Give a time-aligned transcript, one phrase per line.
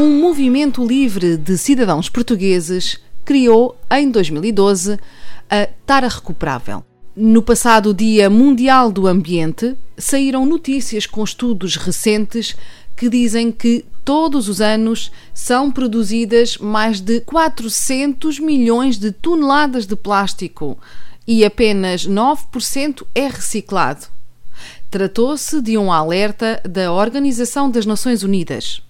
[0.00, 4.96] Um movimento livre de cidadãos portugueses criou, em 2012,
[5.50, 6.84] a Tara Recuperável.
[7.16, 12.54] No passado Dia Mundial do Ambiente, saíram notícias com estudos recentes
[12.96, 19.96] que dizem que todos os anos são produzidas mais de 400 milhões de toneladas de
[19.96, 20.78] plástico
[21.26, 24.06] e apenas 9% é reciclado.
[24.92, 28.80] Tratou-se de um alerta da Organização das Nações Unidas.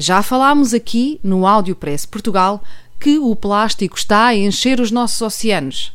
[0.00, 2.64] Já falámos aqui no Áudio Press Portugal
[2.98, 5.92] que o plástico está a encher os nossos oceanos.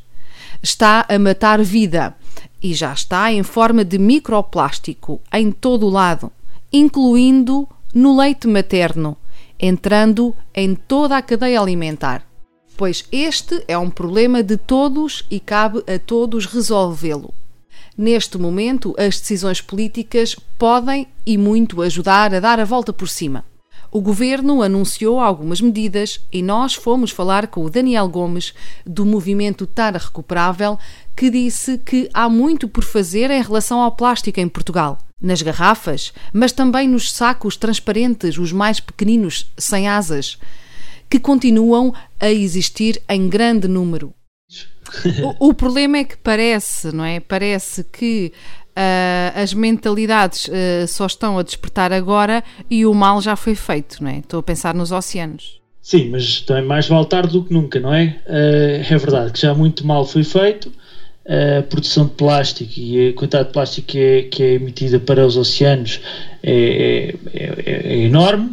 [0.61, 2.15] Está a matar vida
[2.61, 6.31] e já está em forma de microplástico em todo o lado,
[6.71, 9.17] incluindo no leite materno,
[9.59, 12.23] entrando em toda a cadeia alimentar.
[12.77, 17.33] Pois este é um problema de todos e cabe a todos resolvê-lo.
[17.97, 23.43] Neste momento, as decisões políticas podem e muito ajudar a dar a volta por cima.
[23.95, 28.53] O governo anunciou algumas medidas e nós fomos falar com o Daniel Gomes,
[28.85, 30.77] do movimento Tara Recuperável,
[31.15, 34.97] que disse que há muito por fazer em relação ao plástico em Portugal.
[35.21, 40.37] Nas garrafas, mas também nos sacos transparentes, os mais pequeninos, sem asas,
[41.09, 44.13] que continuam a existir em grande número.
[45.39, 47.19] O, o, problema é que parece, não é?
[47.19, 48.31] Parece que
[48.75, 54.03] uh, as mentalidades uh, só estão a despertar agora e o mal já foi feito,
[54.03, 54.19] não é?
[54.19, 55.61] Estou a pensar nos oceanos.
[55.81, 58.17] Sim, mas também mais vale tarde do que nunca, não é?
[58.27, 60.71] Uh, é verdade que já muito mal foi feito.
[61.27, 65.25] A produção de plástico e a quantidade de plástico que é, que é emitida para
[65.25, 65.99] os oceanos
[66.43, 68.51] é, é, é, é enorme,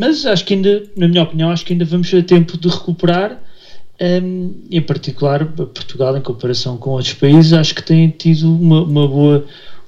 [0.00, 3.43] mas acho que ainda, na minha opinião, acho que ainda vamos ter tempo de recuperar
[4.00, 9.08] um, em particular, Portugal, em comparação com outros países, acho que tem tido uma, uma
[9.08, 9.46] boa,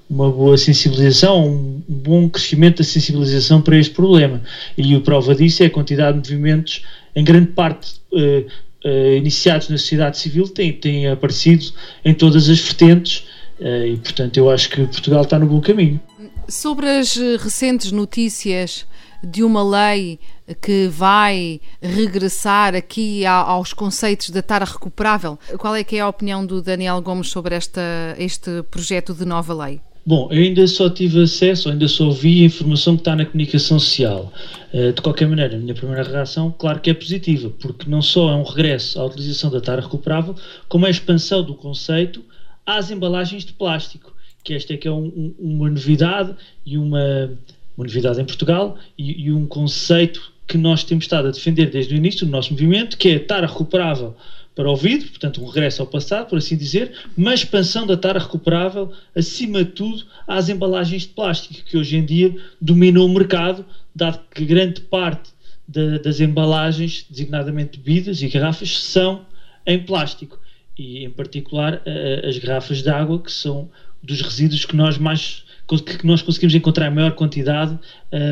[0.09, 4.41] uma boa sensibilização, um bom crescimento da sensibilização para este problema.
[4.77, 6.84] E a prova disso é a quantidade de movimentos,
[7.15, 8.47] em grande parte uh,
[8.84, 11.67] uh, iniciados na sociedade civil, têm, aparecido
[12.05, 13.25] em todas as vertentes.
[13.59, 16.00] Uh, e, portanto, eu acho que Portugal está no bom caminho.
[16.49, 18.87] Sobre as recentes notícias
[19.31, 20.19] de uma lei
[20.62, 25.38] que vai regressar aqui aos conceitos da tara recuperável.
[25.59, 27.81] Qual é que é a opinião do Daniel Gomes sobre esta,
[28.19, 29.81] este projeto de nova lei?
[30.09, 33.76] Bom, eu ainda só tive acesso, ainda só vi a informação que está na comunicação
[33.81, 34.32] social.
[34.72, 38.31] Eh, de qualquer maneira, a minha primeira reação, claro que é positiva, porque não só
[38.31, 40.37] é um regresso à utilização da tara recuperável,
[40.69, 42.22] como é a expansão do conceito
[42.64, 44.14] às embalagens de plástico,
[44.44, 47.37] que esta é que é um, uma novidade e uma,
[47.76, 51.94] uma novidade em Portugal e, e, um conceito que nós temos estado a defender desde
[51.94, 54.14] o início do nosso movimento, que é a tara recuperável
[54.54, 58.19] para o vidro, portanto um regresso ao passado, por assim dizer, mas expansão da tara
[58.19, 63.66] recuperável, acima de tudo, às embalagens de plástico, que hoje em dia dominam o mercado,
[63.94, 65.31] dado que grande parte
[65.69, 69.26] das embalagens, designadamente bebidas e garrafas, são
[69.66, 70.38] em plástico.
[70.78, 71.82] E, em particular,
[72.26, 73.69] as garrafas de água, que são
[74.06, 77.78] dos resíduos que nós mais que nós conseguimos encontrar em maior quantidade uh,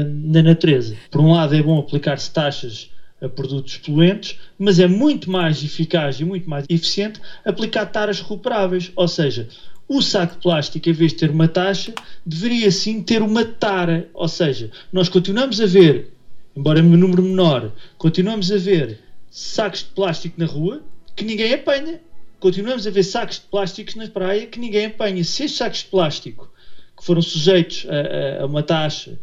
[0.08, 0.96] na natureza.
[1.10, 2.88] Por um lado, é bom aplicar-se taxas
[3.20, 8.92] a produtos poluentes, mas é muito mais eficaz e muito mais eficiente aplicar taxas recuperáveis,
[8.94, 9.48] ou seja,
[9.88, 11.92] o saco de plástico, em vez de ter uma taxa,
[12.24, 16.12] deveria sim ter uma tara, ou seja, nós continuamos a ver,
[16.56, 20.82] embora em número menor, continuamos a ver sacos de plástico na rua
[21.16, 22.00] que ninguém apanha.
[22.44, 25.24] Continuamos a ver sacos de plásticos na praia que ninguém apanha.
[25.24, 26.52] Se estes sacos de plástico
[26.94, 29.18] que foram sujeitos a, a uma taxa,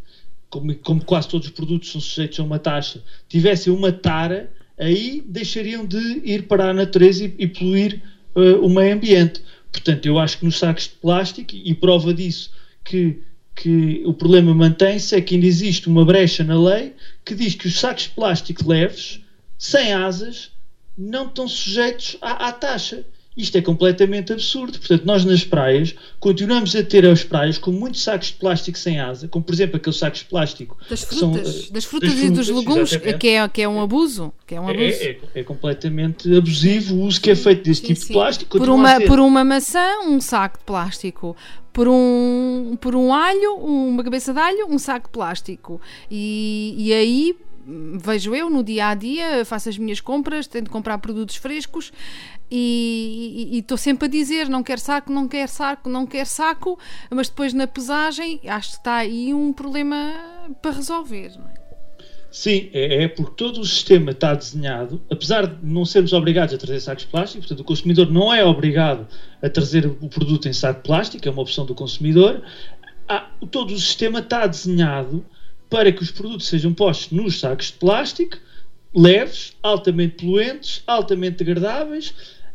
[0.50, 5.24] como, como, quase todos os produtos são sujeitos a uma taxa, tivessem uma tara, aí
[5.24, 8.02] deixariam de ir para a natureza e, e poluir
[8.36, 9.44] uh, o meio ambiente.
[9.72, 12.52] Portanto, eu acho que nos sacos de plástico, e prova disso
[12.84, 13.22] que,
[13.56, 17.68] que o problema mantém-se, é que ainda existe uma brecha na lei que diz que
[17.68, 19.22] os sacos de plástico leves,
[19.60, 20.50] sem asas,
[21.02, 23.04] não estão sujeitos à, à taxa.
[23.36, 24.78] Isto é completamente absurdo.
[24.78, 29.00] Portanto, nós nas praias continuamos a ter as praias com muitos sacos de plástico sem
[29.00, 32.22] asa, como por exemplo aqueles sacos de plástico das frutas, são, das, frutas das frutas
[32.22, 34.34] e dos legumes, que é, que é um abuso.
[34.46, 35.02] Que é, um é, abuso.
[35.02, 38.08] É, é, é, completamente abusivo o uso que é feito desse sim, tipo sim.
[38.08, 38.58] de plástico.
[38.58, 41.36] Por uma, por uma maçã, um saco de plástico.
[41.72, 45.80] Por um, por um alho, uma cabeça de alho, um saco de plástico.
[46.12, 47.36] E, e aí
[47.98, 51.92] vejo eu no dia a dia, faço as minhas compras, tento comprar produtos frescos
[52.50, 56.78] e estou sempre a dizer não quer saco, não quer saco, não quer saco,
[57.10, 60.14] mas depois na pesagem acho que está aí um problema
[60.62, 61.32] para resolver.
[61.58, 61.62] É?
[62.32, 66.58] Sim, é, é, porque todo o sistema está desenhado, apesar de não sermos obrigados a
[66.58, 69.06] trazer sacos plásticos, portanto o consumidor não é obrigado
[69.42, 72.42] a trazer o produto em saco plástico, é uma opção do consumidor,
[73.08, 75.26] há, todo o sistema está desenhado
[75.72, 78.38] para que os produtos sejam postos nos sacos de plástico,
[78.94, 82.14] leves, altamente poluentes, altamente degradáveis,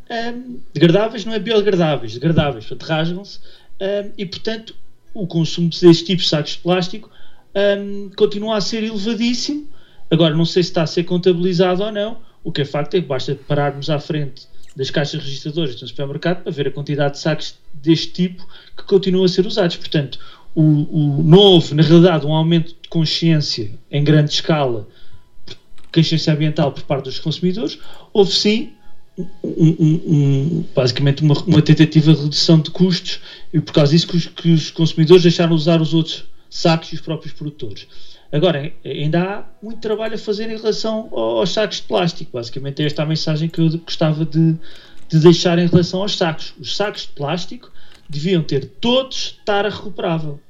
[0.08, 3.38] um, degradáveis não é biodegradáveis, degradáveis, portanto rasgam-se,
[3.80, 4.74] um, e portanto
[5.14, 7.10] o consumo deste tipo de sacos de plástico
[7.56, 9.66] um, continua a ser elevadíssimo.
[10.10, 12.18] Agora, não sei se está a ser contabilizado ou não.
[12.44, 14.46] O que é facto é que basta pararmos à frente
[14.76, 18.46] das caixas registradoras do supermercado para ver a quantidade de sacos deste tipo
[18.76, 19.76] que continuam a ser usados.
[19.76, 20.18] Portanto,
[20.56, 24.88] o, o, houve, na realidade, um aumento de consciência em grande escala,
[25.92, 27.78] consciência ambiental por parte dos consumidores,
[28.10, 28.72] houve sim
[29.18, 33.20] um, um, um, basicamente uma, uma, tentativa de redução de custos
[33.52, 36.90] e por causa disso que os, que os consumidores deixaram de usar os outros sacos
[36.90, 37.86] e os próprios produtores.
[38.32, 42.30] Agora, ainda há muito trabalho a fazer em relação aos sacos de plástico.
[42.32, 44.54] Basicamente, é esta a mensagem que eu gostava de,
[45.08, 46.52] de deixar em relação aos sacos.
[46.58, 47.70] Os sacos de plástico
[48.08, 50.40] deviam ter todos tara recuperável.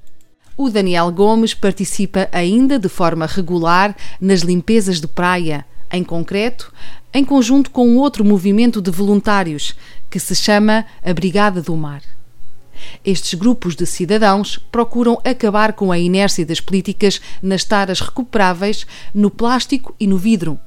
[0.58, 6.72] O Daniel Gomes participa ainda de forma regular nas limpezas de praia, em concreto,
[7.12, 9.74] em conjunto com outro movimento de voluntários
[10.08, 12.00] que se chama a Brigada do Mar.
[13.04, 19.30] Estes grupos de cidadãos procuram acabar com a inércia das políticas nas taras recuperáveis no
[19.30, 20.58] plástico e no vidro.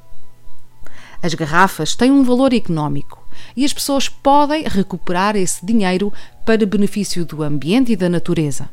[1.22, 3.28] As garrafas têm um valor económico
[3.58, 6.14] e as pessoas podem recuperar esse dinheiro
[6.46, 8.70] para benefício do ambiente e da natureza.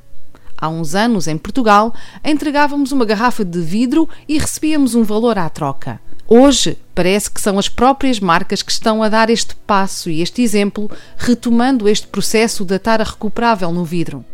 [0.59, 1.95] Há uns anos, em Portugal,
[2.25, 6.01] entregávamos uma garrafa de vidro e recebíamos um valor à troca.
[6.27, 10.43] Hoje, parece que são as próprias marcas que estão a dar este passo e este
[10.43, 14.25] exemplo, retomando este processo da tara recuperável no vidro.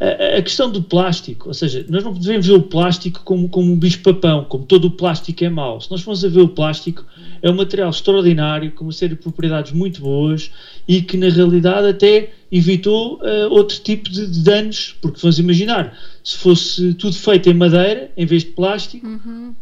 [0.00, 3.72] A, a questão do plástico, ou seja, nós não devemos ver o plástico como, como
[3.72, 5.80] um bicho-papão, como todo o plástico é mau.
[5.80, 7.04] Se nós formos a ver o plástico,
[7.40, 10.50] é um material extraordinário, com uma série de propriedades muito boas
[10.88, 15.98] e que, na realidade, até evitou uh, outro tipo de, de, danos, porque vamos imaginar,
[16.22, 19.54] se fosse tudo feito em madeira, em vez de plástico, uhum.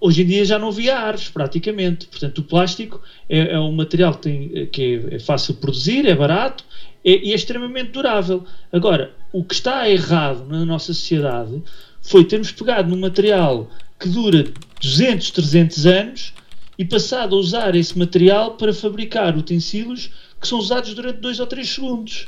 [0.00, 2.06] hoje em dia já não havia árvores, praticamente.
[2.06, 6.06] Portanto, o plástico é, é um material que, tem, que é, é, fácil de produzir,
[6.06, 6.64] é barato
[7.04, 8.44] é, e é extremamente durável.
[8.72, 11.62] Agora, o que está errado na nossa sociedade
[12.00, 14.44] foi termos pegado num material que dura
[14.80, 16.34] 200, 300 anos
[16.78, 20.10] e passado a usar esse material para fabricar utensílios
[20.40, 22.26] que são usados durante 2 ou 3 segundos.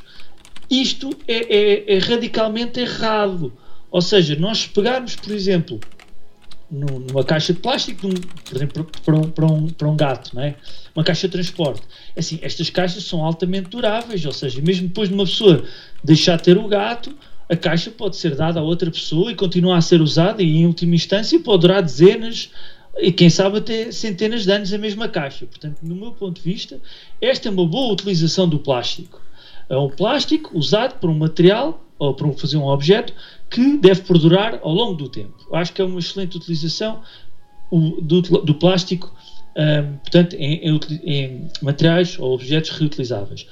[0.71, 3.53] Isto é, é, é, radicalmente errado.
[3.91, 5.81] Ou seja, nós pegarmos, por exemplo,
[6.71, 10.57] numa caixa de plástico, por exemplo, para um, para um, para um gato, não é?
[10.97, 11.83] uma caixa de transporte.
[12.17, 15.63] Assim, estas caixas são altamente duráveis, ou seja, mesmo depois de uma pessoa
[16.03, 17.15] deixar de ter o gato,
[17.49, 20.67] a caixa pode ser dada a outra pessoa e continuar a ser usada e, em
[20.67, 22.51] última instância, pode durar dezenas
[22.97, 25.47] e, quem sabe, até centenas de anos a mesma caixa.
[25.47, 26.81] Portanto, no meu ponto de vista,
[27.21, 29.21] esta é uma boa utilização do plástico.
[29.69, 33.13] É um plástico usado por um material ou para fazer um objeto
[33.51, 35.35] que deve perdurar ao longo do tempo.
[35.53, 37.01] Acho que é uma excelente utilização
[37.71, 39.13] do, do plástico,
[39.57, 43.47] um, portanto, em, em, em, materiais ou objetos reutilizáveis.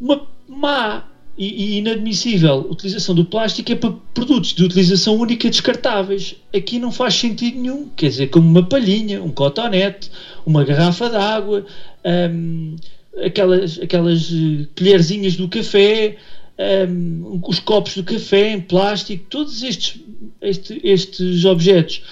[0.00, 1.04] Uma má
[1.36, 6.36] e, e inadmissível utilização do plástico é para produtos de utilização única descartáveis.
[6.54, 7.88] Aqui não faz sentido nenhum.
[7.96, 10.10] Quer dizer, como uma palhinha, um cotonete,
[10.44, 11.64] uma garrafa de.
[12.04, 12.76] Um,
[13.24, 16.16] aquelas, aquelas eh, colherzinhas do café,
[16.60, 20.00] um, os copos do café em plástico, todos estes,
[20.42, 22.02] este, estes objetos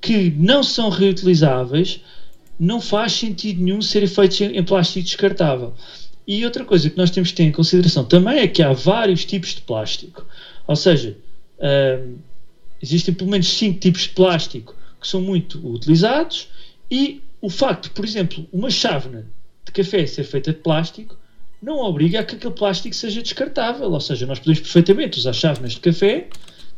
[0.00, 2.00] que não são reutilizáveis,
[2.58, 5.74] não faz sentido nenhum serem feitos em, em plástico descartável.
[6.26, 9.24] E outra coisa que nós temos que ter em consideração também é que há vários
[9.24, 10.24] tipos de plástico.
[10.66, 11.16] Ou seja,
[11.58, 12.16] um,
[12.82, 16.48] existem pelo menos cinco tipos de plástico que são muito utilizados
[16.90, 19.26] e o facto, por exemplo, uma chávena
[19.64, 21.16] de café ser feita de plástico
[21.62, 23.90] não obriga a que aquele plástico seja descartável.
[23.90, 26.28] Ou seja, nós podemos perfeitamente usar chávenas de café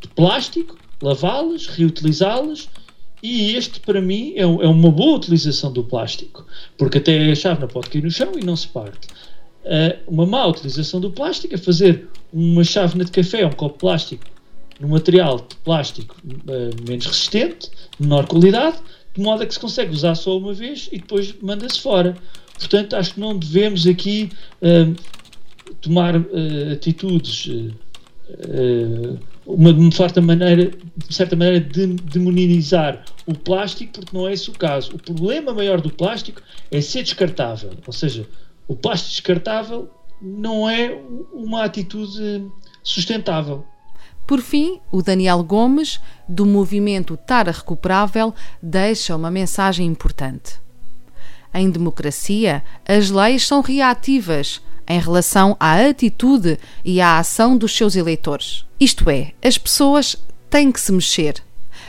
[0.01, 2.69] de plástico, lavá-las, reutilizá-las
[3.23, 6.47] e este, para mim, é, é, uma boa utilização do plástico,
[6.79, 9.09] porque até a chávena pode cair no chão e não se parte.
[9.63, 13.81] Uh, uma má utilização do plástico é fazer uma chávena de café, um copo de
[13.81, 14.25] plástico,
[14.81, 18.79] num material de plástico uh, menos resistente, menor qualidade,
[19.15, 22.17] de modo a que se consegue usar só uma vez e depois manda-se fora.
[22.61, 24.95] Portanto, acho que não devemos aqui uh,
[25.81, 30.71] tomar uh, atitudes uh, uma, uma certa maneira,
[31.09, 34.95] de certa maneira de demonizar o plástico, porque não é esse o caso.
[34.95, 38.27] O problema maior do plástico é ser descartável, ou seja,
[38.69, 39.91] o plástico descartável
[40.21, 40.95] não é
[41.33, 42.47] uma atitude
[42.83, 43.65] sustentável.
[44.27, 45.99] Por fim, o Daniel Gomes,
[46.29, 50.61] do movimento Tara Recuperável, deixa uma mensagem importante.
[51.53, 57.95] Em democracia, as leis são reativas em relação à atitude e à ação dos seus
[57.97, 58.65] eleitores.
[58.79, 60.17] Isto é, as pessoas
[60.49, 61.43] têm que se mexer.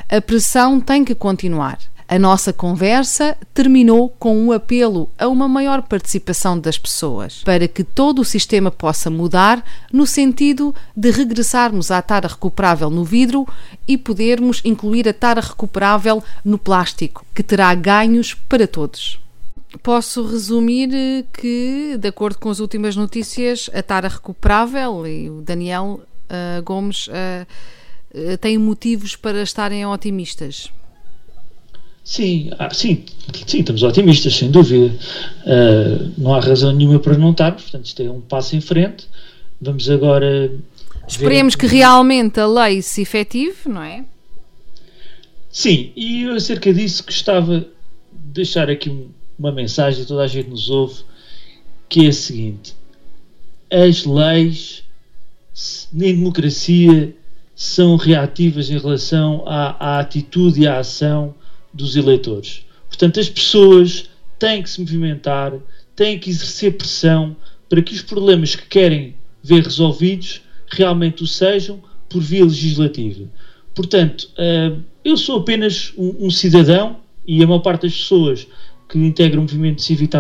[0.10, 1.80] A pressão tem que continuar.
[2.08, 7.86] A nossa conversa terminou com um apelo a uma maior participação das pessoas, para que
[7.86, 9.64] todo o sistema possa mudar
[9.94, 13.48] no sentido de regressarmos à tara recuperável no vidro
[13.88, 19.18] e podermos incluir a tara recuperável no plástico, que terá ganhos para todos.
[19.82, 26.02] Posso resumir que, de acordo com as últimas notícias, a tara recuperável e o Daniel
[26.30, 30.72] uh, Gomes uh, têm motivos para estarem otimistas.
[32.04, 33.06] Sim, ah, sim,
[33.46, 34.94] sim, estamos otimistas, sem dúvida.
[35.46, 39.08] Uh, não há razão nenhuma para não estarmos, portanto, isto é um passo em frente.
[39.62, 40.52] Vamos agora.
[41.08, 41.60] Esperemos ver...
[41.60, 44.04] que realmente a lei se efetive, não é?
[45.52, 47.68] Sim, e eu acerca disso gostava de
[48.12, 49.10] deixar aqui um,
[49.42, 51.04] uma mensagem, toda a gente nos ouve,
[51.90, 52.76] que é a seguinte:
[53.72, 54.84] as leis
[55.94, 57.16] em democracia
[57.56, 61.34] são reativas em relação à, à atitude e à ação
[61.74, 62.66] dos eleitores.
[62.88, 65.54] Portanto, as pessoas têm que se movimentar,
[65.96, 67.36] têm que exercer pressão
[67.68, 73.28] para que os problemas que querem ver resolvidos realmente o sejam por via legislativa.
[73.74, 78.48] Portanto, eh, eu sou apenas um, cidadão e a maior parte das pessoas
[78.92, 80.18] que integram o movimento cívico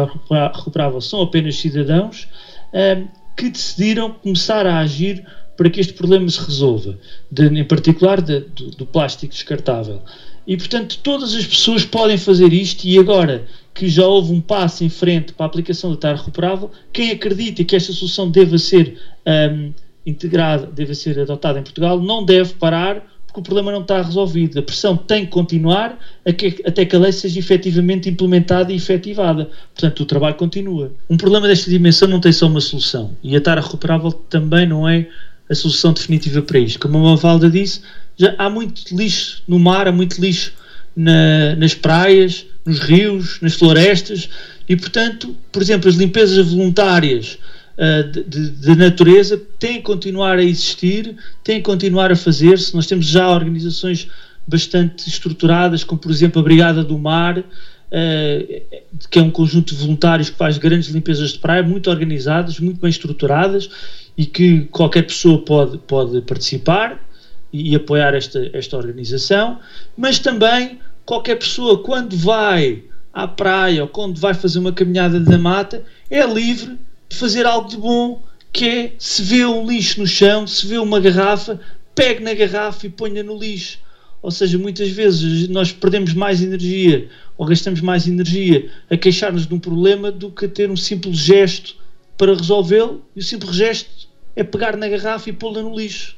[0.56, 2.28] recuperável são apenas cidadãos
[2.72, 3.04] eh,
[3.36, 5.25] que decidiram começar a agir
[5.58, 6.98] para que este problema se resolva,
[7.30, 10.01] de, em particular de, do, do plástico descartável.
[10.48, 14.84] E portanto, todas as pessoas podem fazer isto, e agora que já houve um passo
[14.84, 18.98] em frente para a aplicação da TAR recuperável, quem acredita que esta solução deva ser
[19.54, 19.74] um,
[20.06, 24.59] integrada, deve ser adotada em Portugal, não deve parar, porque o problema não está resolvido.
[24.59, 29.50] A pressão tem que continuar até que a lei seja efetivamente implementada e efetivada.
[29.73, 30.91] Portanto, o trabalho continua.
[31.09, 34.88] Um problema desta dimensão não tem só uma solução, e a TAR recuperável também não
[34.88, 35.07] é
[35.50, 36.79] a solução definitiva para isto.
[36.79, 37.81] Como a Mavalda disse,
[38.17, 40.53] já há muito lixo no mar, há muito lixo
[40.95, 44.29] na, nas praias, nos rios, nas florestas
[44.67, 47.38] e, portanto, por exemplo, as limpezas voluntárias
[48.03, 52.75] de, de, de, natureza têm que continuar a existir, têm que continuar a fazer-se.
[52.75, 54.07] Nós temos já organizações
[54.47, 57.43] bastante estruturadas, como por exemplo a Brigada do Mar, uh,
[59.09, 62.79] que é um conjunto de voluntários que faz grandes limpezas de praia, muito organizadas, muito
[62.79, 63.69] bem estruturadas
[64.15, 67.00] e que qualquer pessoa pode, pode participar
[67.51, 69.59] e, e apoiar esta, esta organização,
[69.97, 75.38] mas também qualquer pessoa, quando vai à praia ou quando vai fazer uma caminhada da
[75.38, 76.77] mata, é livre
[77.13, 81.00] fazer algo de bom, que é se vê um lixo no chão, se vê uma
[81.00, 81.60] garrafa,
[81.96, 83.80] pegue na garrafa e ponha no lixo.
[84.22, 89.53] Ou seja, muitas vezes nós perdemos mais energia ou gastamos mais energia a queixar-nos de
[89.53, 91.75] um problema do que a ter um simples gesto
[92.18, 93.03] para resolvê-lo.
[93.15, 96.15] E o simples gesto é pegar na garrafa e pô-la no lixo.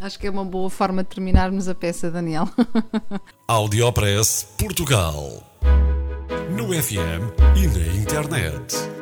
[0.00, 2.48] Acho que é uma boa forma de terminarmos a peça, Daniel.
[3.48, 5.42] Audiopress Portugal.
[6.56, 9.01] No FM e na internet.